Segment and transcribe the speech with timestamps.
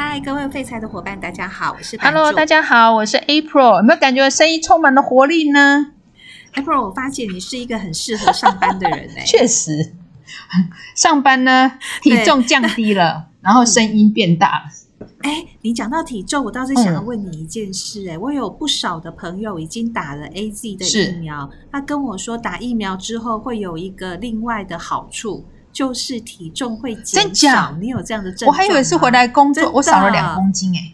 [0.00, 5.86] 嗨，各位废柴的伙伴，大家好，我是 Hello，大家好，我是 April，有没有感觉声音充满了活力呢
[6.54, 9.92] ？April，我发现你是一个很适合上班的人哎， 确实，
[10.94, 15.06] 上班呢，体重降低了，然后声音变大了。
[15.22, 18.08] 哎，你讲到体重，我倒是想要问你一件事。
[18.08, 25.44] 哎、嗯，我有不少的朋友已经打了 AZ 的疫苗，他跟我说打疫苗之后会有一个另外的好处，
[25.78, 27.70] 就是体重会减少。
[27.78, 28.48] 你有这样的症状？
[28.48, 30.74] 我还以为是回来工作，我少了两公斤。
[30.74, 30.92] 哎，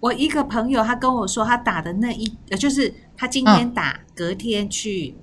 [0.00, 5.14] 我一个朋友他跟我说，他打的那一，呃，就是他今天打，嗯、隔天去。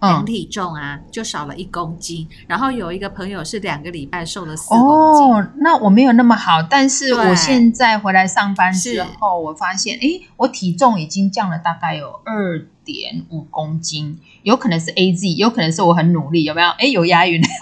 [0.00, 2.28] 量体重啊，嗯、就少了一公斤。
[2.46, 4.86] 然后有一个朋友是两个礼拜瘦了四公斤。
[4.86, 16.68] 哦，那我没有那么好，但是我现在回来上班之后，我发现，哎，我体重已经降了大概有二点五公斤，有可能是 AZ，有可能是我很努力，有没有？
[16.78, 17.42] 哎，有押韵。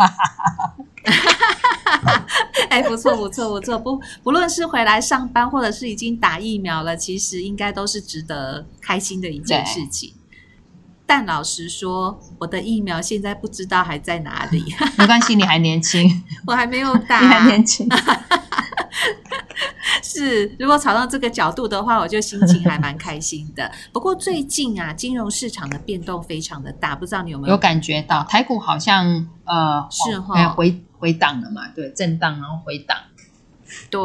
[2.68, 3.78] 哎，不错，不错，不错。
[3.78, 10.12] 不，不论是回来上班，或者是已经打疫苗了，其实应该都是值得开心的一件事情。
[11.06, 14.74] 但老实说，我的疫苗现在不知道还在哪里。
[14.98, 17.88] 没关系，你还年轻，我还没有 打，你还年轻。
[20.02, 23.70] 是，如果炒到这个角度的话，我就心情还蛮开心的。
[23.92, 28.22] 不过最近啊，金融市场的变动非常的大，不知道你有没有有感觉到？
[28.24, 31.68] 台股好像呃是哈回回档了嘛？
[31.74, 32.96] 对，震荡然后回档。
[33.90, 34.00] 对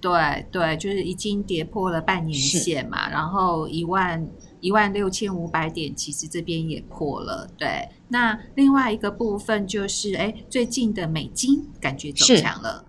[0.00, 4.26] 对对，就是已经跌破了半年线嘛，然后一万。
[4.60, 7.48] 一万六千五百点，其实这边也破了。
[7.56, 12.84] 对，那另外一个部分就是，哎，最近的美金感觉走强了。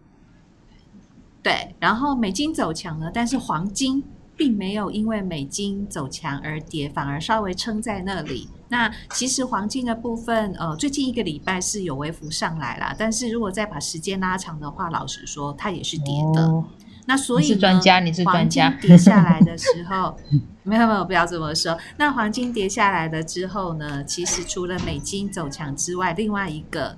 [1.42, 4.04] 对，然后美金走强了，但是黄金
[4.36, 8.50] 并没有因为美金走强而跌，反而稍微撑在那里。
[8.68, 16.46] 那其实黄金的部分，呃，最近一个礼拜是有微幅上来啦，但是如果再把时间拉长的话，老实说，它也是跌的。
[16.46, 16.66] 哦
[17.06, 18.70] 那所以是专家，你是专家。
[18.80, 20.16] 跌下来的时候，
[20.62, 21.76] 没有没有，不要这么说。
[21.98, 26.96] 那黄金跌下来了之后呢，其实除了美金走强之外，另外一个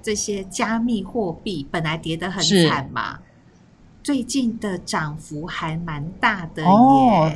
[0.00, 3.18] 这些加密货币本来跌得很惨嘛，
[4.02, 6.68] 最近的涨幅还蛮大的耶。
[6.68, 7.32] 哦、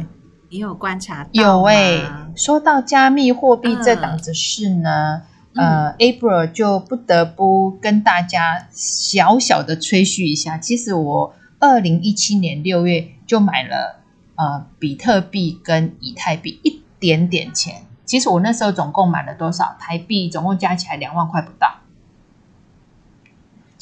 [0.50, 1.30] 你有观察到吗？
[1.34, 2.32] 有哎、欸。
[2.34, 5.22] 说到加密货币这档子事呢，
[5.54, 10.58] 嗯、呃，April 就不得不跟大家小小的吹嘘一下。
[10.58, 11.34] 其实我。
[11.64, 14.00] 二零一七年六月就买了
[14.34, 20.28] 呃比特币跟以太币一点点钱，其实我那时候总共买了多少台币？
[20.28, 21.76] 总共加起来两万块不到。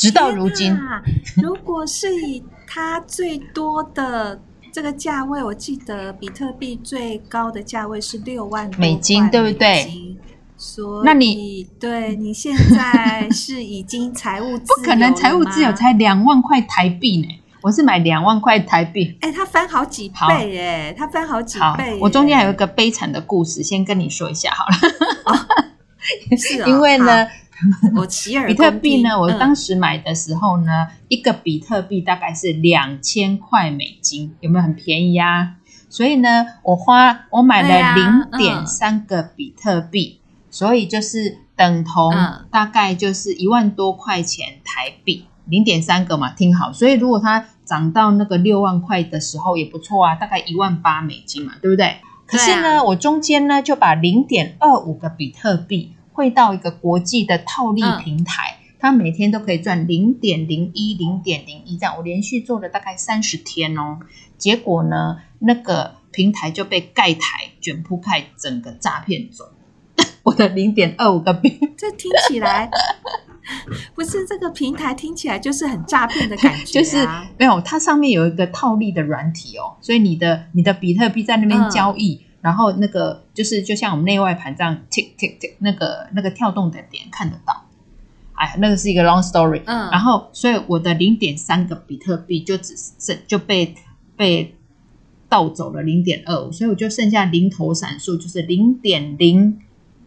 [0.01, 0.75] 直到如今，
[1.43, 4.41] 如果是以它最多的
[4.73, 10.17] 这个价位，我记得比特币最高的价位是六万美金，对不对？
[10.57, 17.29] 所以，那你对你现在是已经财务自由 不可能，财务自由才两万块台币呢。
[17.61, 21.99] 我是买两万块台币，哎、欸，它翻好几倍耶，它翻好几倍。
[22.01, 24.73] 我中间还有一个悲惨的故事，先跟你说一下好了。
[25.27, 25.37] 哦、
[26.39, 27.29] 是、哦，因为呢，
[27.97, 28.07] 我
[28.47, 35.57] 比特币呢，我当时买的时候呢，嗯、一个比特币大概是两千块美金，有没有很便宜啊？
[35.89, 42.13] 所以呢，我花我买了零点三个比特币，嗯、所以就是等同
[42.51, 45.27] 大概就是一万多块钱台币。
[45.47, 46.73] 零点三个嘛，听好。
[46.73, 51.97] 所以如果它涨到那个六万块的时候也不错啊，大概一万八美金嘛，对不对？
[52.25, 61.95] 可是呢，啊、我中间呢就把零点二五个比特币汇到一个国际的套利平台，嗯、它每天都可以赚零点零一、零点零一这样。
[61.97, 63.99] 我连续做了大概三十天哦，
[64.37, 69.45] 结果呢，那个平台就被盖台卷铺盖，整个诈骗走。
[70.25, 72.71] 我的零点二五个币，这听起来。
[73.97, 87.65] 不是这个平台听起来就是很诈骗的感觉，啊，就是没有它上面有一个套利的软体哦，所以你的你的比特币在那边交易，嗯、然后那个就是就像我们内外盘这样 tick tick tick 那个那个跳动的点看得到，
[88.33, 93.75] 哎，那个是一个 long story，嗯，然后所以我的零点三个比特币就只剩就被
[94.17, 94.55] 被
[95.29, 99.59] 盗走了零点二五，所以我就剩下零头闪数就是零点零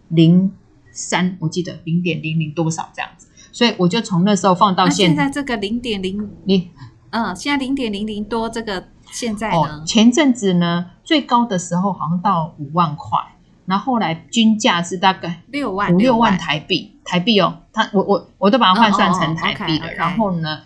[0.09, 0.51] 零
[0.91, 3.27] 三，我记得零点零零多少这样子。
[3.51, 6.69] 所以我就从那时候放到现在，现在这个零点零零，
[7.11, 9.55] 嗯，现在零点零零多，这个现在呢？
[9.55, 13.17] 哦、前阵子呢，最高的时候好像到五万块，
[13.65, 19.85] 然后后来均价是大概六万五六万台币，台币哦，它我我我都把它换算成台币了。
[19.85, 20.61] 哦哦 okay, okay 然后呢，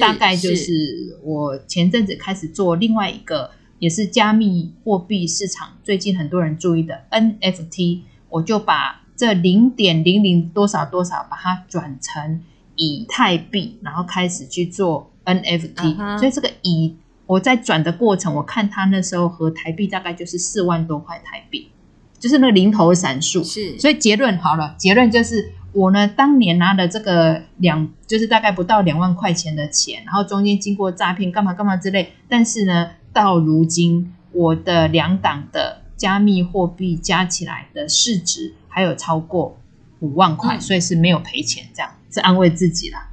[0.00, 8.98] 大概就是我前阵子开始做另外一个，也是加密货币市场最近很多人注意的 NFT，我就把。
[9.20, 12.42] 这零点零零多少多少，把它转成
[12.74, 16.18] 以太币，然后开始去做 NFT，、uh huh.
[16.18, 16.96] 所以这个以
[17.30, 21.70] 我在转的过程，我看他那时候和台币大概就是四万多块台币，
[22.18, 23.44] 就是那个零头闪数。
[23.44, 39.56] 是，所以结论好了，结论就是我呢当年拿了这个两，就是大概不到两万块钱的钱，然后中间经过诈骗干嘛干嘛之类，但是呢到如今我的两档的加密货币加起来的市值还有超过
[40.00, 41.92] 五万块，嗯、所以是没有赔钱这样。
[42.12, 43.06] 是安慰自己啦。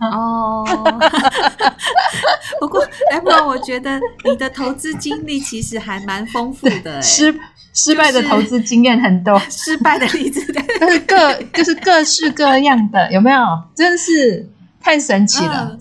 [0.00, 0.64] 哦，
[2.60, 7.00] 不过 April，我觉得你的投资经历其实还蛮丰富的。
[7.02, 7.34] 失
[7.72, 10.40] 失败的投资经验很多， 失败的例子
[10.80, 13.40] 但是各就是各式各样的，有没有？
[13.74, 14.48] 真是
[14.80, 15.78] 太神奇了，嗯、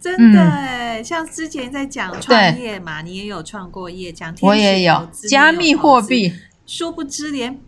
[0.00, 1.00] 真的哎！
[1.00, 6.34] 嗯、像之前在讲创业嘛，你也有创过业，讲我也有加密货币，
[6.66, 7.58] 殊不知连。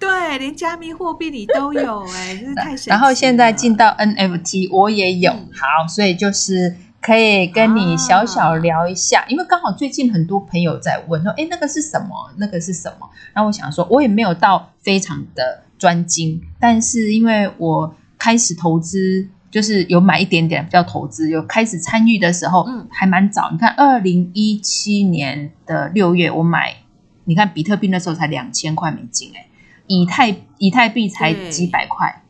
[0.00, 2.96] 对，连加密货币里都有哎，真是 太神奇了。
[2.96, 5.30] 然后现在进到 NFT，我也有。
[5.30, 12.32] 嗯、好，所以就是可以跟你小小聊一下，啊、因为刚好最近很多朋友在问说，哎，那个是什么？
[12.38, 13.10] 那个是什么？
[13.34, 23.50] 然后我想说，我也没有到非常的专精，但是因为我开始投资，就是有买一点点比较投资，有开始参与的时候，嗯，还蛮早。
[23.52, 26.76] 你看，二零一七年的六月我买，
[27.24, 29.46] 你看比特币那时候才两千块美金，哎。
[29.92, 32.22] 以太以太币才几百块，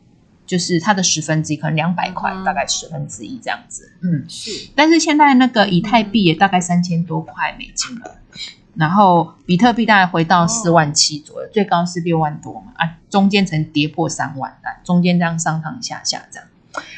[0.47, 3.93] 就是它的十分之一，可能两百块，嗯、大概十分之一这样子。
[4.01, 4.71] 嗯，是。
[4.75, 8.39] 但是现在那个以太币也大概三千多块美金了，嗯、
[8.73, 16.47] 然后比特币大概回到四万七左右，哦、最高是六万多嘛啊，中间曾跌破三万，中间这样上上下下这样。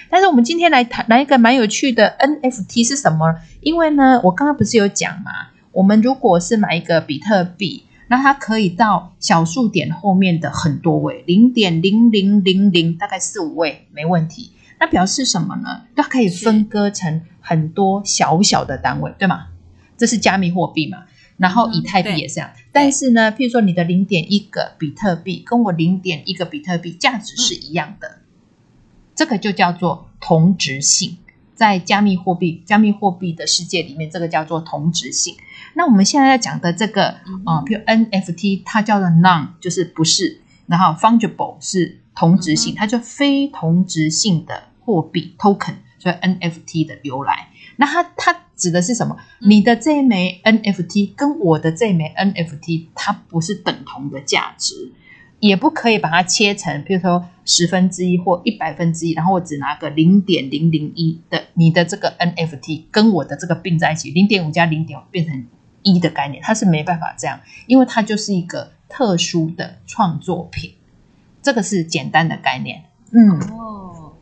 [0.09, 3.35] 但是我们今天来谈来一个蛮有趣的 NFT 是什么？
[3.59, 7.83] 因为呢，我刚刚不是有讲嘛，我们如果是买一个比特币。
[8.13, 14.51] 那它可以到小数点后面的很多位，零点零零零零，大概四五位没问题。
[14.79, 15.81] 那表示什么呢？
[15.95, 19.47] 它可以分割成很多小小的单位，对吗？
[19.97, 21.05] 这是加密货币嘛？
[21.37, 22.51] 然后以太币也是这样。
[22.55, 28.21] 嗯、但是呢，譬如说你的零点一个比特币跟我零点一个比特币价值是一样的，嗯、
[29.15, 31.17] 这个就叫做同值性。
[31.55, 35.35] 在加密货币、加密货币的世界里面，这个叫做同质性。
[35.75, 37.09] 那我们现在要讲的这个
[37.45, 47.49] 啊、比如 NFT，它叫做 non，就是不是，然后 fungible 是同质性，嗯、它就非同质性的货币 token，所以 NFT 的由来。
[47.77, 49.17] 那它它指的是什么？
[49.41, 54.91] 嗯、你的这一枚 NFT 跟我的这一枚 NFT，它不是等同的价值。
[55.47, 65.45] 也不可以把它切成，比如说十分之一或一百分之一，然后我只拿个零点零零一的你的这个 NFT 跟我的这个并在一起，零点五加零点五变成
[65.81, 70.75] 一的概念，它是没办法这样，因为它就是一个特殊的创作品，
[71.41, 72.85] 这个是简单的概念。
[73.11, 74.13] 嗯，哦，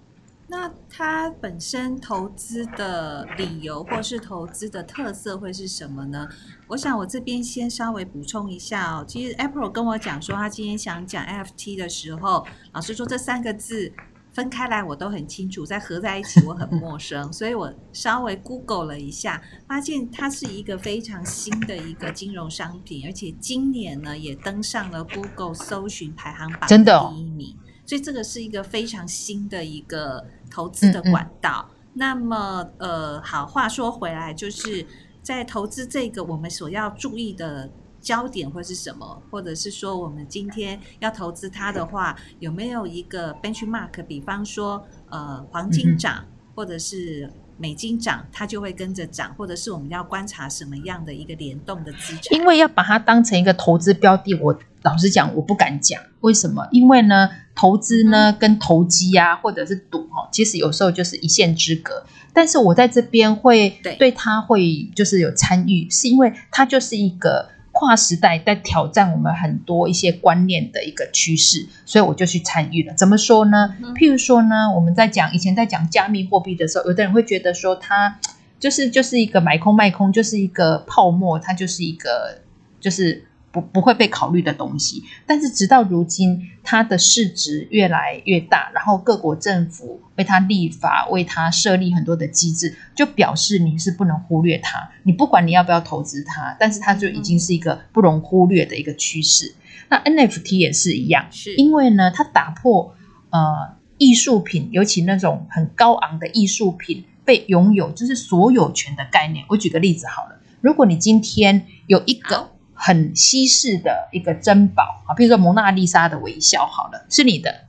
[0.47, 0.71] 那
[1.01, 6.30] 它本身投资的理由或是投资的特色会是什么呢？
[6.68, 9.06] 我想我这边先稍微补充一下哦。
[9.07, 13.92] 其实 April 跟我讲说，他今天想讲 NFT 的时候，老师说这三个字
[14.31, 27.60] 分开来我都很清楚，再合在一起我很陌生， 所以我稍微 Google 了一下，发现它是一个非常新的一个金融商品，而且今年呢也登上了 Google 搜寻排行榜的第一名，哦、
[27.91, 31.67] 所以这个是一个非常新的一个投资的管道。
[31.67, 34.85] 嗯嗯那么呃，好，话说回来就是。
[35.23, 39.21] 在投资这个，我们所要注意的焦点会是什么？
[39.30, 44.04] 或者是说，我们今天要投资它的话，有没有一个 benchmark？
[44.07, 52.35] 比方说，呃，黄金涨，嗯、或者是美金涨，它就会跟着涨，或者是我们要观察什么样的一个联动的资产？
[52.35, 56.02] 因为要把它当成一个投资标的，我老实讲，我不敢讲。
[56.21, 56.68] 为什么？
[56.71, 62.04] 因为呢，投资呢跟投机啊，或者是赌哦，其实有时候就是一线之隔。
[62.33, 63.69] 但是我在这边会
[64.00, 72.94] 对他会就是有参与，是因为它就是一个跨时代在挑战我们很多一些观念的一个趋势，所以我就去参与了。
[72.94, 73.76] 怎么说呢？
[73.95, 78.19] 譬如说呢，我们在讲以前在讲加密货币的时候，有的人会觉得说它
[78.59, 82.42] 就是就是一个买空卖空，就是一个泡沫，它就是一个
[82.80, 83.26] 就是。
[83.51, 94.89] 不不会被考虑的东西，但是直到如今，它的市值越来越大，然后各国政府为它立法，为它设立很多的机制，就表示你是不能忽略它。
[95.03, 99.53] 你不管你要不要投资它，但是它就已经是一个不容忽略的一个趋势。
[99.89, 102.95] 那 NFT 也是一样，是因为呢，它打破
[103.31, 109.43] 呃艺术品，尤其那种很高昂的艺术品被拥有就是所有权的概念。
[109.49, 112.50] 我举个例子好了，如果你今天有一个。
[112.83, 117.68] 很稀世的一个珍宝啊，比如说蒙娜丽莎的微笑，好了，是你的。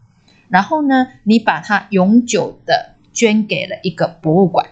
[0.48, 4.70] 然后呢，你把它永久的捐给了一个博物馆。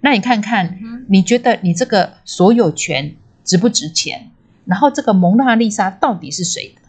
[0.00, 4.30] 那你看看，你觉得你这个所有权值不值钱？
[4.64, 6.82] 然后这个蒙娜丽莎到底是谁的？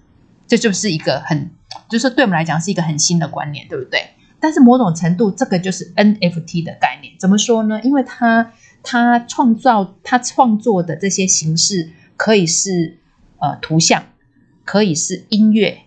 [0.45, 1.49] 这就是一个很，
[1.89, 4.11] 就是对我们来讲是一个很新的观念，对不对？
[4.39, 7.15] 但是某种程度，这个就是 NFT 的概念。
[7.19, 7.81] 怎么说呢？
[7.81, 8.51] 因为它
[8.83, 12.99] 它创造它创作的这些形式，可以是
[13.39, 14.03] 呃图像，
[14.63, 15.79] 可以是音乐，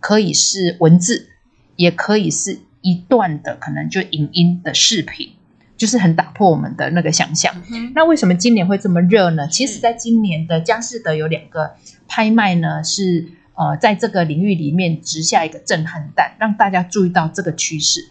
[0.00, 1.30] 可以是文字，
[1.76, 5.30] 也可以是一段的可能就影音的视频。
[5.78, 7.54] 就是很打破我们的那个想象。
[7.72, 9.48] 嗯、那为什么今年会这么热呢？
[9.48, 11.70] 其实，在今年的佳士得有两个
[12.06, 18.08] 拍卖呢，是呃，在这个领域里面直下一个震撼弹，让大家注意到这个趋势。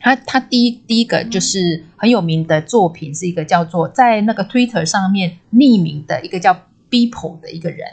[0.00, 7.86] 他他第一第一个就是很有名的作品，是一个叫做在那个 Twitter 上面匿名的一个叫 Beeple 的一个人。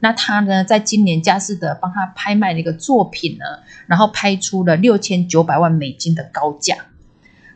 [0.00, 3.44] 那他呢，在今年佳士得帮他拍卖的一个作品呢，
[3.86, 6.76] 然后拍出了六千九百万美金的高价。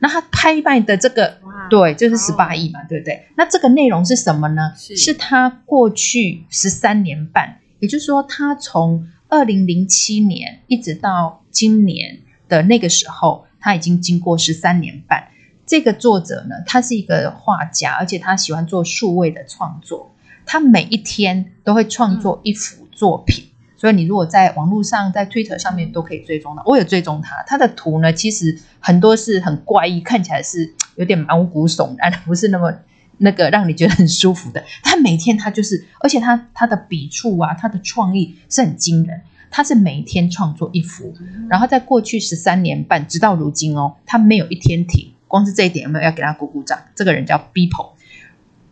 [0.00, 1.38] 那他拍卖的这个，
[1.70, 3.26] 对，就是十八亿嘛，对不对？
[3.36, 4.74] 那这个内容是什么呢？
[4.76, 15.28] 是，是他过去十三年半，也就是说，他从二零零七年一直到今年的那个时候，他已经经过十三年半。
[15.64, 20.13] 这个作者呢，他是一个画家，而且他喜欢做数位的创作，
[20.46, 23.44] 他每一天都会创作一幅作品。
[23.46, 27.42] 嗯所以你如果在网络上，在 Twitter 上面都可以追踪的，我有追踪他。
[27.46, 32.72] 他的图呢，其实很多是很怪异，看起来是有点毛骨悚然，不是那么
[33.18, 34.64] 那个让你觉得很舒服的。
[34.82, 39.20] 他每天他就是，而且他他的笔触啊，他的创意是很惊人。
[39.50, 41.12] 他是每一天创作一幅，
[41.50, 45.12] 然后在过去十三年半，直到如今哦，他没有一天停。
[45.28, 46.78] 光是这一点有没有要给他鼓鼓掌？
[46.94, 47.90] 这个人叫 Beeple。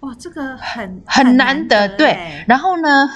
[0.03, 2.45] 哇，这个很很难得，对。
[2.49, 3.09] 然后呢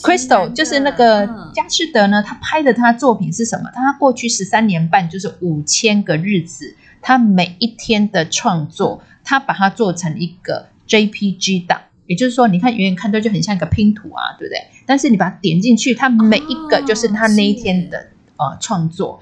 [0.00, 3.70] ，Crystal 就是那个佳士得呢，他拍的他作品是什么？
[3.74, 14.58] 他过去十三年半就是五千个日子，他每一天的创作，他把它做成一个 JPG 档，也就是说，你看远远看到就很像一个拼图啊，对不对？
[14.86, 18.08] 但是你把它点进去，它每一个就是他那一天的
[18.38, 19.20] 呃创作，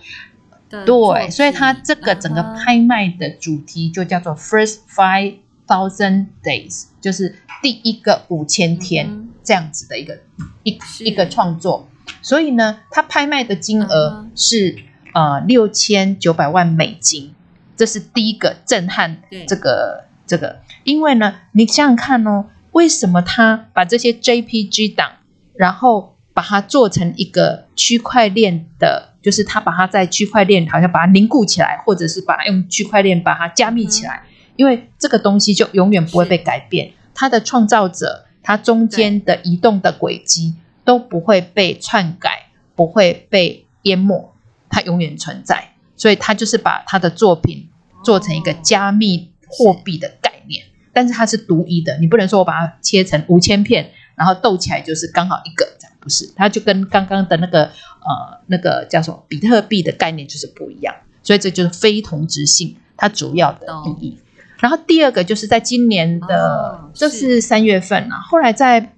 [0.68, 1.28] 对。
[1.28, 5.38] 所以他这个整个拍卖的主题就叫做 First Five
[5.70, 6.86] Thousand Days。
[7.00, 11.88] 就是第一个五千天这样子的一个、嗯、一一个创作，
[12.20, 14.76] 所以呢，他拍卖的金额是、
[15.14, 17.34] 嗯、呃六千九百万美金，
[17.74, 25.12] 这是第一个震撼这个这个，因为呢，你想想看哦，为什么他把这些 JPG 档，
[25.54, 34.22] 然后把它做成一个区块链的，就是他把它在区块链好像把它凝固起来，或者是把它用区块链把它加密起来。
[34.24, 34.29] 嗯
[34.60, 44.34] 因为这个东西就永远不会被改变，它的创造者，它中间的移动的轨迹都不会被篡改，不会被淹没，
[44.68, 45.70] 它永远存在。
[45.96, 47.70] 所以它就是把它的作品
[48.04, 50.62] 做成一个加密货币的概念，
[50.92, 56.30] 但是它是独一的，你不能说我把它切成五千片，然后斗起来就是刚好一个，这样不是？
[56.36, 64.18] 它就跟刚刚的那个呃那个叫什么比特币的概念就是不一样，所以这就是非同质性，它主要的意义。
[64.60, 68.20] 然后第二个就是在今年的，这是三月份啊。
[68.28, 68.92] 后来在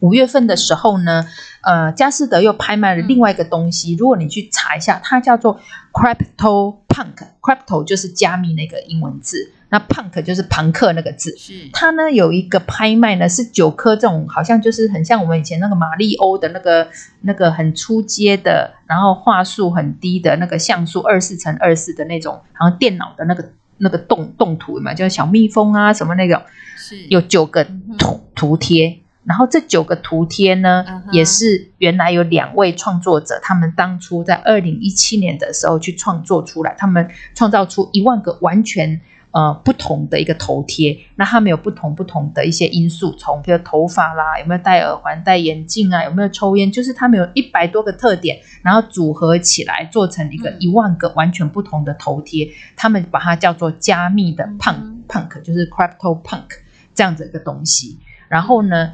[0.00, 1.24] 五月份的时候呢，
[1.62, 3.94] 呃，佳士得又拍卖了另外一个东西。
[3.96, 5.60] 如果你去查一下，它叫做
[5.92, 11.36] Crypto Punk，Crypto 就是加密那个英文字，那 Punk 就是朋克那个字。
[11.36, 16.88] 是它呢有一个拍卖呢，是九颗这种，好像就是很像我们以前那个马里欧的那个
[17.20, 23.50] 那个很出街的，然后画素很低的那个像素二四乘二四的那种，然后电脑的那个。
[23.78, 26.40] 那个动动图嘛，叫小蜜蜂啊，什么那种，
[26.76, 27.06] 是。
[27.08, 27.64] 有九个
[27.98, 39.00] 图图贴，然后这九个图贴呢，也是原来有两位创作者，他们当初在二零一七年的时候去创作出来，他们创造出一万个完全。
[39.32, 56.48] 呃，不同的一个头贴，那他们有不同不同的一些因素，从比如头发啦，有没有戴耳环、戴眼镜啊，有没有抽烟，就是他们有一百多个特点，然后组合起来做成一个一万个完全不同的头贴，嗯、他们把它叫做加密的 punk、嗯、punk，就是 crypto punk
[56.94, 57.98] 这样子一个东西。
[58.28, 58.92] 然后呢，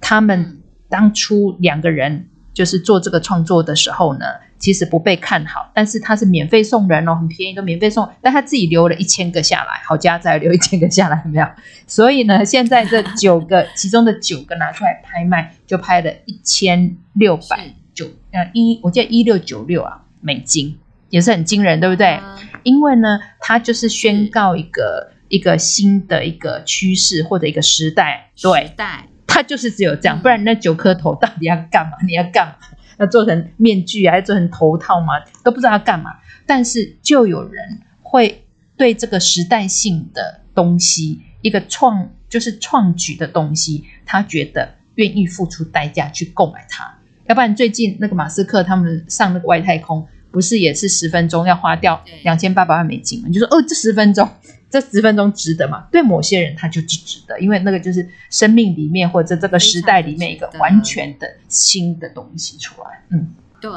[0.00, 4.26] 他们当初两个人就是做这个创作的时候呢。
[4.58, 11.46] 其实不被看好，但是他是免费送人哦，很便宜都免费送，但他自己留了一千个下来，好家在留一千个下来有没有？
[11.86, 20.78] 所以呢，现在这九个其中的九个拿出来拍卖，就拍了一千六百九呃一，我记得一六九六啊美金，
[21.10, 22.06] 也是很惊人，对不对？
[22.16, 31.98] 嗯、因为呢，它就是宣告一个一个新的一个趋势或者一个时代，对，时代，它就是只有这样，不然那九颗头到底要干嘛？
[32.06, 32.54] 你要干嘛？
[32.98, 35.14] 要做成面具啊，要做成头套嘛？
[35.44, 36.10] 都不知道要干嘛。
[36.46, 38.44] 但是就有人会
[38.76, 46.98] 对这个时代性的东西，一个创就是创举的东西，他觉得愿意付出代价去购买它。
[47.26, 53.28] 要不然最近那个马斯克他们上那个外太空，不是也是十分钟要花掉两千八百万美金吗？
[53.28, 54.28] 就说哦，这十分钟，
[54.78, 55.86] 这十分钟值得吗？
[55.90, 63.02] 对某些人他就是值得，因为那个就是生命里面或者这个时代里面一个完全的新的东西出来。
[63.10, 63.70] 嗯，对。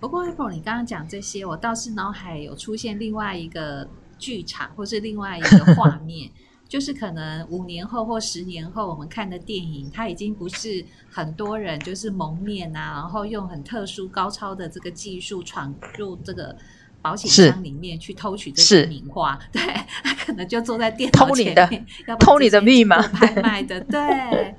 [0.00, 3.86] 不过 April，你刚刚讲这些，我倒是脑海有出现另外一个
[4.18, 6.30] 剧场，或是另外一个画 面。
[6.66, 16.56] 就是可能五年后或十年后，我们看的电影，它已经不是很多人就是蒙面啊，然后用很特殊高超的这个技术闯入这个
[17.02, 19.60] 保险箱里面去偷取这些名画， 对，
[20.02, 23.00] 他可能就坐在电脑前面，要偷你的密码。
[23.08, 24.54] 拍卖的，对。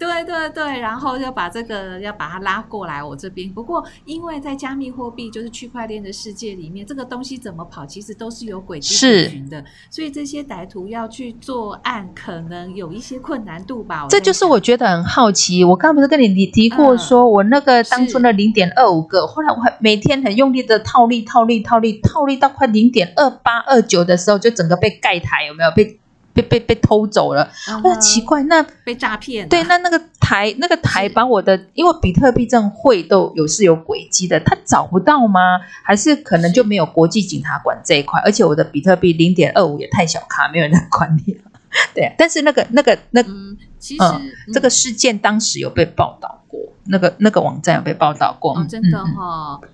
[0.00, 3.46] 对对对，然后就把这个要把它拉过来我这边。
[3.52, 9.62] 不过，因为在加密货币就是区块链的世界里面，这个东西怎么跑，其实都是有轨迹可循的。
[9.90, 14.06] 所以这些歹徒要去作案，可能有一些困难度吧。
[14.08, 15.62] 这就是我觉得很好奇。
[15.62, 25.99] 我刚不是跟你提过说，说、嗯、我那个当初的零点二五个，后来我还每天很用力的套利、套利、套利、套利到快零点二八、二九的时候，就整个被盖台，有没有被？
[26.32, 27.50] 被被被偷走了，
[27.82, 29.48] 那、嗯、奇怪，那被诈骗？
[29.48, 35.40] 对，那那个台那个台把我的，因为比特币这种汇都有是有轨迹的，他找不到吗？
[35.82, 38.20] 还是可能就没有国际警察管这一块？
[38.24, 41.50] 而且我的比特币零点二五也太小咖，没有人在管理了。
[41.94, 48.56] 对，但是那个那个那嗯，其实、嗯、这个事件当时有被报道过，那个那个网站有被报道过。
[48.56, 49.68] 哦、真的哈、哦嗯，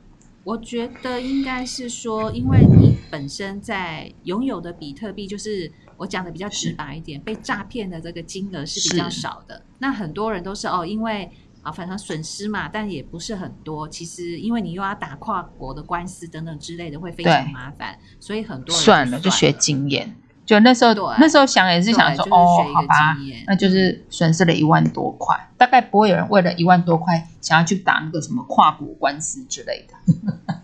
[0.47, 5.71] 我觉得应该是说，因为你本身在拥有的比特币就是。
[5.99, 9.63] 我讲的比较直白一点，被诈骗的这个金额是比较少的。
[9.79, 11.27] 那很多人都是哦，因为
[11.63, 13.89] 啊，反正损失嘛，但也不是很多。
[13.89, 20.15] 其实因为你又要打跨国的官司等等之类的，会非常麻烦，所以很多人算了，就学经验。
[20.47, 25.37] 就那时候，那时候想也是想说，就是、哦，好吧，那就是损失了一万多块。
[25.59, 30.55] 大概不会有人为了一万多块想要去打那个什么跨国官司之类的。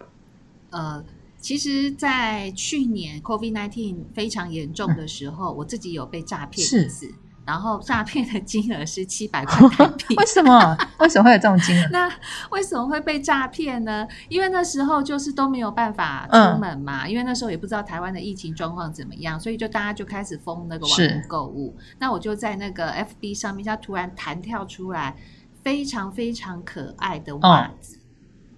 [0.70, 1.04] 呃。
[1.40, 7.14] 其实，在去年 COVID nineteen 非常严重的时候，嗯，我自己有被诈骗一次，
[7.48, 10.14] 然后诈骗的金额是七百块台币。
[10.20, 10.76] 为什么？
[10.98, 11.88] 为什么会有这种金额？
[11.90, 12.06] 那
[12.50, 14.06] 为什么会被诈骗呢？
[14.28, 21.74] 因为那时候就是都没有办法出门嘛，嗯，因为那时候也不知道台湾的疫情状况怎么样，所以就大家就开始封那个网络购物。
[21.98, 25.16] 那我就在那个 FB 上面，它突然弹跳出来
[25.64, 27.96] 非常非常可爱的袜子。
[27.96, 28.00] 嗯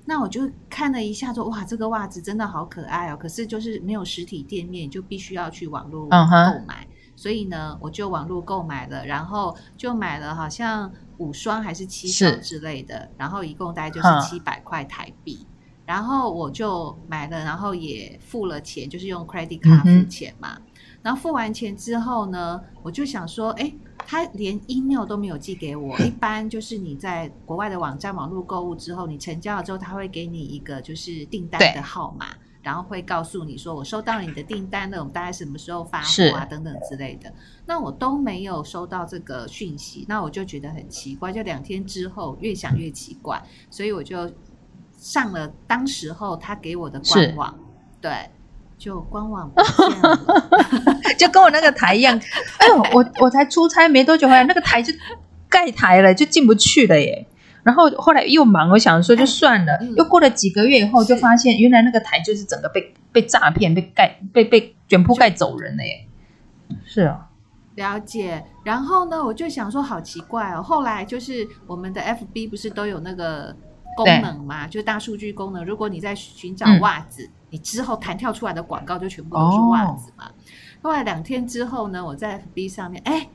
[0.07, 3.17] 那我就看了一下，说哇，这个袜子真的好可爱哦！
[3.17, 6.19] 可是就是没有实体店面，就必须要去网络购买。
[6.19, 6.85] Uh -huh.
[7.21, 15.37] 所以呢，我就网络购买了，然后就买了好像五双还是七双之类的，然后一共大概就是七百块台币。
[15.37, 15.47] Uh.
[15.85, 20.57] 然后我就买了，然后也付了钱，就是用 credit card 付钱嘛。
[20.57, 20.61] Uh.
[21.03, 23.71] 然后付完钱之后呢，我就想说，哎。
[24.07, 25.97] 他连 email 都没有寄给我。
[26.01, 32.29] 一般就是你在国外的网站网络购物之后，你成交了之后，他会给你一个就是订单的号码，
[32.63, 37.33] 然后会告诉你说，我收到你的订单了，我们大概什么时候发货啊，等等之类的。
[37.67, 41.33] 那我都没有收到这个讯息，那我就觉得很奇怪。
[41.33, 44.31] 就两天之后，越想越奇怪，所以我就
[44.97, 47.59] 上了当时候他给我的官网，
[48.01, 48.13] 对。
[48.81, 50.19] 就官网不见了，
[51.19, 52.19] 就跟我那个台一样。
[52.57, 54.91] 哎呦，我我才出差没多久回来，那个台就
[55.51, 57.27] 盖台了，就进不去了耶。
[57.63, 59.79] 然后后来又忙，我想说就算了。
[59.97, 66.07] 又过了几个月以后，就发现原来那个台就是整个被被诈骗、被盖、被被卷铺盖走人了耶。
[66.85, 67.29] 是啊，
[67.75, 68.45] 了解。
[68.65, 70.63] 然后呢，我就想说好奇怪哦。
[70.63, 73.55] 后来就是我们的 FB 不是都有那个
[73.97, 75.65] 功能嘛，就是大数据功能。
[75.65, 77.25] 如果你在寻找袜子。
[77.25, 80.31] 嗯你之后弹跳出来的广告就全部都是袜子嘛？
[80.83, 83.29] 后来两天之后呢，我在 FB 上面，哎，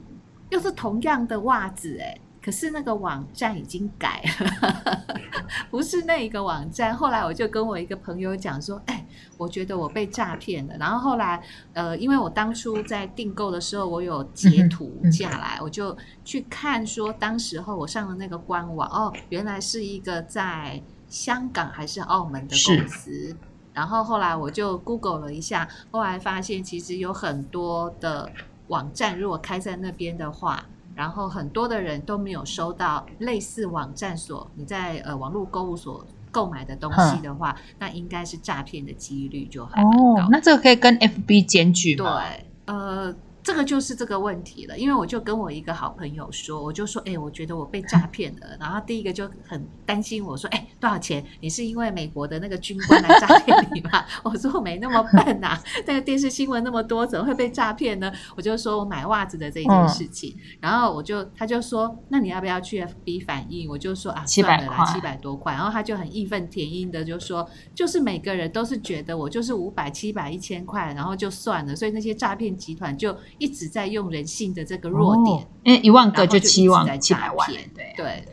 [0.52, 5.04] 又是同样的袜子，哎，可是那个网站已经改了，
[5.72, 6.96] 不是那一个网站。
[6.96, 9.04] 后来我就跟我一个朋友讲说，哎，
[9.36, 10.78] 我觉得我被诈骗了。
[10.78, 11.42] 然后后来，
[11.74, 23.36] 呃，因为我当初在订购的时候，我有截图下来，我就去看说，当时候我上了那个官网，哦，原来是一个在香港还是澳门的公司。
[23.74, 28.32] 然后后来我就 Google 了一下，后来发现其实有很多的
[28.68, 30.64] 网站，如果开在那边的话，
[30.96, 39.90] 然后很多的人都没有收到类似网站所你在呃网络购物所购买的东西的话，那应该是诈骗的几率就很高。
[40.24, 42.22] 哦，那这个可以跟 FB 检举吗？
[42.22, 43.16] 对，呃。
[43.46, 48.58] 这个就是这个问题了，因为我就跟我一个好朋友说，我就说，哎，我觉得我被诈骗了。
[48.60, 51.24] 然后第一个就很担心我说，哎，多少钱？
[51.42, 54.04] 你是因为美国的那个军官来诈骗你吗？
[54.26, 58.12] 我说我没那么笨呐、啊， 那个电视新闻那么多，怎么会被诈骗呢？
[58.36, 63.70] 我就说我买袜子的这件事情，嗯、然后我就他就说，那你要不要去 FB 反映？
[63.70, 65.54] 我就说啊，算了啦，七百多块。
[65.54, 73.16] 然后他就很义愤填膺的就说，就是每个人都是觉得我就是五百、七百、一千块，然后就算了，所以那些诈骗集团就。
[73.38, 78.26] 一直在用人性的这个弱点，因为一万个就七万七百万，对对，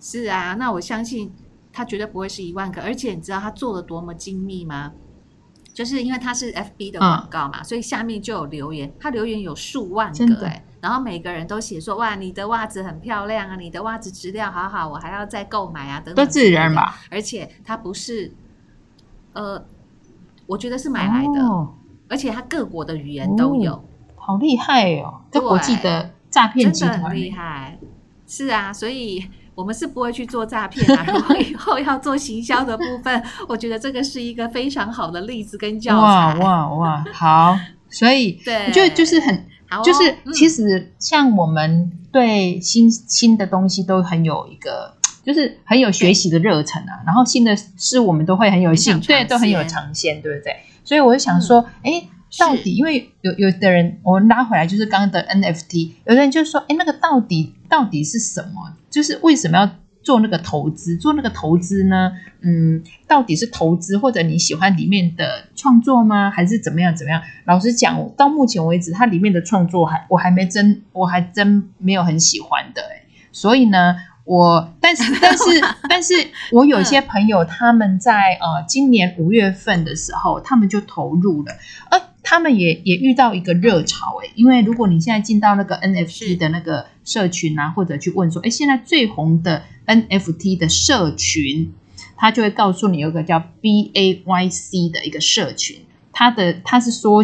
[0.00, 1.32] 是啊，那我相信
[1.72, 4.92] 他绝对不会是一万个，而且你知道他做的多么精密吗？
[5.72, 18.32] 就是因为他是 FB 的广告嘛，所以下面就有留言，他留言有数万个哎，然后每个人都写说哇，你的袜子很漂亮啊，你的袜子质量好好，我还要再购买啊，等等，都自然吧，而且他不是，
[19.32, 19.64] 呃，
[20.46, 21.68] 我觉得是买来的，
[22.08, 23.84] 而且他各国的语言都有。
[24.22, 25.22] 好厉害哦！
[25.32, 27.78] 这国际的诈骗集团很厉害，
[28.26, 31.04] 是啊，所以我们是不会去做诈骗啊。
[31.12, 35.98] 如果以后要做行销的部分， 我觉得这个是一个非常好的例子跟教材。
[36.00, 37.04] 哇哇哇！
[37.12, 39.46] 好，所以对，就就是很，
[39.82, 47.02] 就是其实像我们对新新的东西都很有一个，就是很有学习的热忱啊。
[47.04, 50.56] 然后新的事我们都会很有兴趣，对，都很有尝鲜，对不对？
[50.84, 52.19] 所以我就想说，哎、嗯。
[52.38, 58.76] 到底，因为有有的人，我们拉回来就是刚刚的 NFT，有的人就说，哎，那个到底到底是什么？
[58.88, 59.70] 就是为什么要
[60.02, 60.96] 做那个投资？
[60.96, 62.12] 做那个投资呢？
[62.40, 66.30] 嗯，到底是投资，或者你喜欢里面的创作吗？
[66.30, 67.20] 还是怎么样怎么样？
[67.46, 73.96] 老实讲，到目前为止，它里面的创作还我还没真，我还真没有很喜欢的，哎，所以呢。
[74.30, 75.44] 我，但是， 但是，
[75.88, 76.14] 但是
[76.52, 81.52] 我有些朋友，他们在呃今年五月份的时候，他们就投入了，
[81.90, 91.72] 呃，他们也也遇到一个热潮诶，因为如果你现在进到那个 NFT 的那个社群啊，或者去问说，诶，现在最红的 NFT 的社群，
[92.16, 97.20] 他就会告诉你有个叫 BAYC 的一个社群，它的它是说。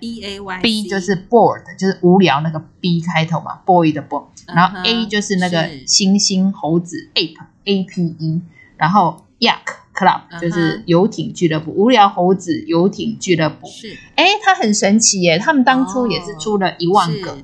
[0.00, 8.02] B A Y B 就是 bored，就是无聊那个 B 开头嘛，boy 的 boy，然后 A 就是那个猩猩猴子 ape A P
[8.18, 8.40] E，
[8.76, 13.68] 然后 Yacht Club 就是游艇俱乐部，无聊猴子游艇俱乐部。
[13.68, 17.36] 是，哎，它很神奇耶，他们当初也是出了一万个，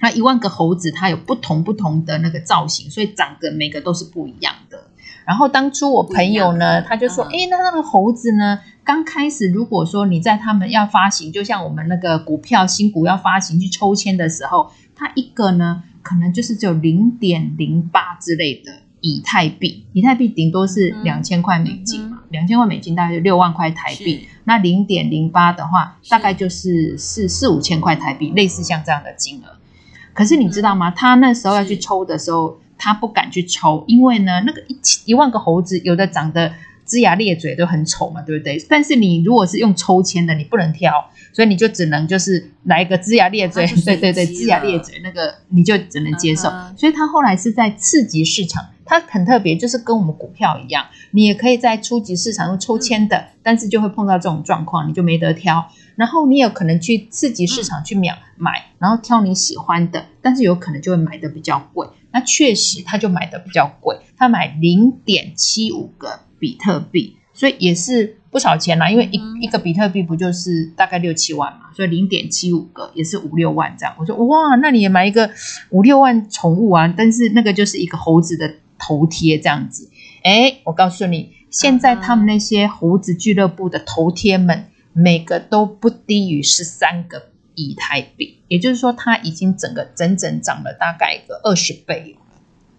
[0.00, 4.84] 那一万个猴子，它有不同不同的那个造型，所以长得每个都是不一样的。
[5.24, 8.60] 然后当初我朋友呢，他就说：“哎，那那个猴子呢？
[8.88, 18.72] 刚开始如果说你在他们要发行，就像我们那个股票新股要发行去抽签的时候，它一个呢可能就是只有零点零八之类的
[19.02, 24.26] 以太币，以太币顶多是两千块美金嘛，两千块美金大概就六万块台币。
[24.44, 29.58] 那零点零八的话，大概就是四四五千块台币，类似像这样的金额。
[30.14, 30.90] 可是你知道吗？
[30.90, 36.52] 他那时候要去抽的时候。”他不敢去抽，因为呢，那个一一万个猴子，有的长得
[36.88, 38.64] 龇牙咧嘴，都很丑嘛，对不对？
[38.68, 40.90] 但是你如果是用抽签的，你不能挑，
[41.32, 46.48] 所以你就只能就是来一个龇牙咧嘴，对对对，龇牙咧嘴那个你就只能接受。
[46.48, 46.76] Uh.
[46.76, 55.70] 所以他后来是在次级市场，它很特别，就是跟我们股票一样，你也可以在初级市场用抽签的，嗯、但是就会碰到这种状况，你就没得挑。
[55.96, 61.86] 然后你有可能去次级市场去秒买，嗯、然后挑你喜欢的，但是有可能就会买的比较贵。
[62.10, 68.90] 那确实，他就买的比较贵，他买零点七五个比特币，所以也是不少钱啦。
[68.90, 73.94] 因为一一个比特币不就是大概六七万嘛，所以零点七五个也是五六万这样。
[73.98, 75.30] 我说哇，那你也买一个
[75.70, 76.92] 五六万宠物啊？
[76.96, 79.90] 但是那个就是一个猴子的头贴这样子。
[80.22, 87.30] 哎，我告诉你，现在他们那些猴子俱乐部的头贴们，每个都不低于十三个。
[87.60, 92.22] 以太币，也就是说，它已经整个整整涨了大概一个二十倍了，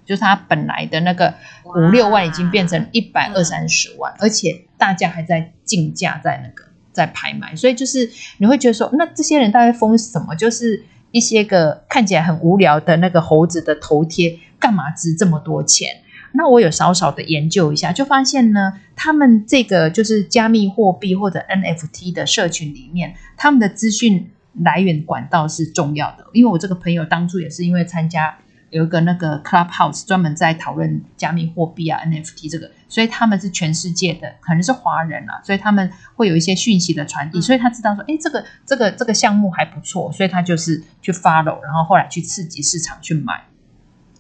[0.10, 1.32] 就是他本来的那个
[1.76, 10.34] 五六万已经变成一百二三十万，而且大家还在竞价，在那个在拍卖，所以就是你会觉得说，那这些人大概疯什么？
[10.34, 16.02] 就是一些个看起来很无聊的那个猴子的头贴，干嘛值这么多钱？
[16.32, 24.32] 那我有少少的研究一下，就发现呢，他们这个就是加密货币或者 NFT 的社群里面，他们的资讯。
[24.64, 28.36] 来源管道是重要的，因为我这个朋友当初也是因为参加
[28.72, 43.44] 有一个那个 Clubhouse 专门在讨论加密货币啊 NFT 这个，所以他们是全世界的，可能是华人啊，所以他们会有一些讯息的传递，所以他知道说，哎，这个这个这个项目还不错，所以他就是去 follow，然后后来去刺激市场去买，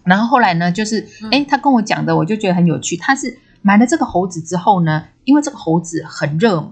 [0.03, 6.71] 然后后来呢，就是哎，他跟我讲的，我就觉得很有趣，他是买了这个猴子之后呢，因为这个猴子很热门。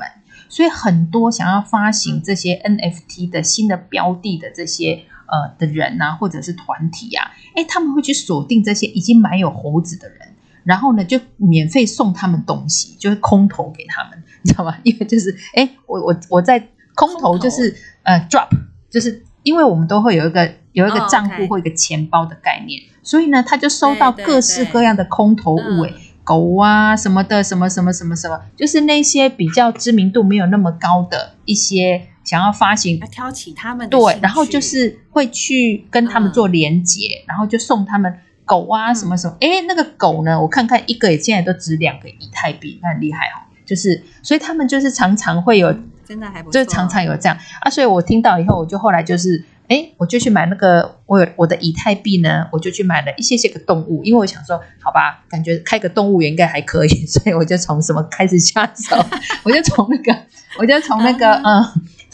[0.50, 10.20] 所以很多想要发行这些 NFT 的新的标的的这些呃的人啊，或者是团体啊，诶，他们会去锁定这些已经蛮有猴子的人，
[10.64, 14.78] 然后呢就免费送他们东西，就是空投给他们，你知道吗？
[14.84, 18.50] 因为就是哎，我我我在空投就是投呃 drop，
[18.90, 25.94] 就是因为我们都会有一个有一个账户或一个钱包的概念，所以呢他就收到各式各样的空投物哎。
[26.24, 38.14] 狗啊什么的，什么什么什么什么，就是那些比较知名度没有那么高的一些想要发行，挑起他们对，然后就是会去跟他们做连结，嗯、然后就送他们
[38.44, 45.74] 狗啊什么什么，哎、嗯，那个狗呢，我看看一个也现在都值两个以太币，那很厉害哦，就是所以他们就是常常会有，
[46.06, 47.38] 真的还不错，就常常有这样。
[47.62, 49.46] 啊，所以我听到以后，我就后来就是。
[49.70, 58.96] 哎，我就去买那个，我有我的以太币呢，我就去买了一些些个动物，因为我想说，好吧，感觉开个动物园应该还可以， 所以我就从什么开始下手，
[59.44, 60.18] 我就从那个，
[60.58, 61.66] 我就从那个，嗯，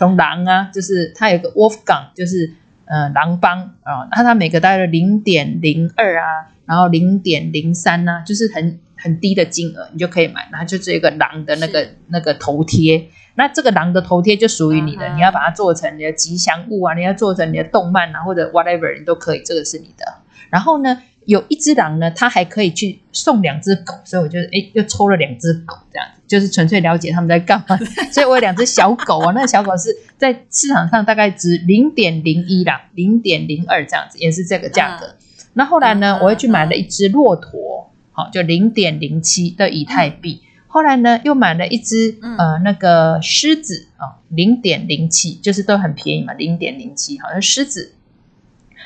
[0.03, 2.51] 从狼啊，就是它有个 Wolfgang，就是
[2.85, 13.07] 呃狼帮啊，那、呃、它每个大概零点零二啊，然后零点零三啊，就是很很低的金额，你就可以买，然后就这个狼的那个那个头贴。
[13.35, 15.15] 那这个狼的头贴就属于你的，uh huh.
[15.15, 20.05] 你要把它做成你的吉祥物啊，你要做成你的动漫啊，或者 whatever 你都可以，这个是你的。
[20.51, 27.77] 然后呢，有一只狼呢，它还可以去送两只狗，所以我就诶又抽了两只狗，这样子就是纯粹了解他们在干嘛。
[28.11, 35.05] 所以我有两只小狗啊，那个小狗是在市场上大概值零点零一啦，零点零二这样子，也是这个价格。
[35.05, 35.11] Uh.
[35.53, 40.41] 那后来呢，我又去买了一只骆驼，好，就零点零七的以太币。
[40.43, 40.49] Uh.
[40.67, 47.93] 后来呢，又买了一只呃那个狮子啊，零点零七，就是都很便宜嘛，零点零七，好像狮子。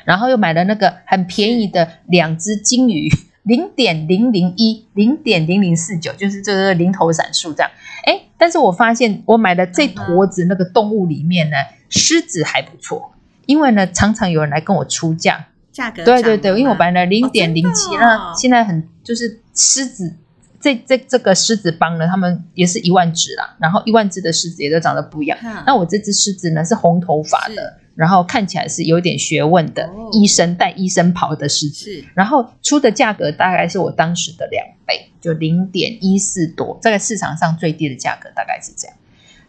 [0.04, 3.08] 然后又买了那个很便宜的两只金鱼，
[3.42, 7.70] 零点零零一，零点零零四九，就是这个零头闪数这样。
[8.04, 11.56] 哎，但是我发现我买的这坨子那个动物里面呢，
[11.88, 13.12] 狮子还不错，
[13.46, 20.14] 因为呢常常有人来跟我出价，价格对对对，因为我买了零点零七，那现在很就是狮子。
[20.60, 25.38] 这这这个狮子帮呢，他们也是一万只啦，然后一万只的狮子也都长得不一样。
[25.40, 38.96] 嗯、那我这只狮子呢是红头发的，是然后看起来是有点学问的、哦、医生带医生袍的狮子，然后出的价格大概是我当时的两倍，就零点一四多，这个市场上最低的价格大概是这样。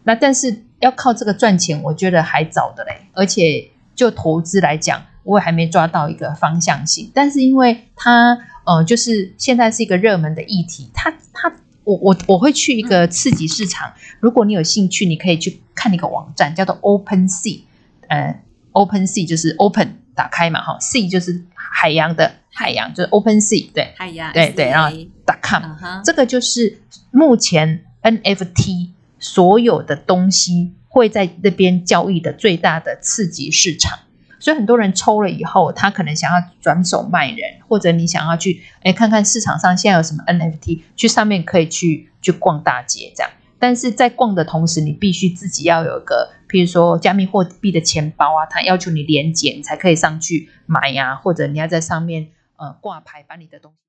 [0.03, 7.12] 那但是要靠这个赚钱，我觉得还早的嘞，而且就投资来讲，我也还没抓到一个方向性。
[7.13, 8.39] 但是因为它。
[8.65, 11.51] 呃，就是现在是一个热门的议题，它它
[11.83, 17.62] 我我我会去一个次级市场，如果你有兴趣，你可以去看一个网站，叫做 Open Sea，
[18.09, 18.41] 呃
[18.73, 24.95] ，Open Sea 就是 Open 打开嘛，哈，Sea 就是海洋的海洋，就是 Open Sea，对，海洋，对对，然后
[25.41, 25.63] .com，
[26.03, 33.99] 这个就是目前 NFT 所有的东西会在那边交易的最大的刺激市场。
[34.41, 43.29] 所以很多人抽了以后，他可能想要转手卖人，或者你想要去哎看看市场上现在有什么 NFT，去上面可以去去逛大街这样。
[43.59, 53.88] 但是在逛的同时，你必须自己要有一个，譬如说加密货币的钱包啊，它要求你连结，你才可以上去买呀、或者你要在上面呃挂牌，把你的东西。